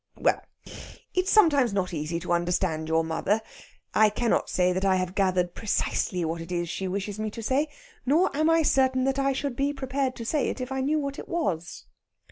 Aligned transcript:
"H'm 0.15 0.23
well! 0.23 0.41
it's 1.13 1.29
sometimes 1.31 1.73
not 1.75 1.93
easy 1.93 2.19
to 2.21 2.33
understand 2.33 2.87
your 2.87 3.03
mother. 3.03 3.39
I 3.93 4.09
cannot 4.09 4.49
say 4.49 4.73
that 4.73 4.83
I 4.83 4.95
have 4.95 5.13
gathered 5.13 5.53
precisely 5.53 6.25
what 6.25 6.41
it 6.41 6.51
is 6.51 6.69
she 6.69 6.87
wishes 6.87 7.19
me 7.19 7.29
to 7.29 7.43
say. 7.43 7.67
Nor 8.03 8.35
am 8.35 8.49
I 8.49 8.63
certain 8.63 9.03
that 9.03 9.19
I 9.19 9.31
should 9.31 9.55
be 9.55 9.73
prepared 9.73 10.15
to 10.15 10.25
say 10.25 10.49
it 10.49 10.59
if 10.59 10.71
I 10.71 10.81
knew 10.81 10.97
what 10.97 11.19
it 11.19 11.29
was." 11.29 11.85